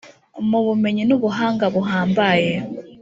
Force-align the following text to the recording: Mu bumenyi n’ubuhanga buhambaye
Mu 0.49 0.59
bumenyi 0.65 1.03
n’ubuhanga 1.05 1.65
buhambaye 1.73 2.51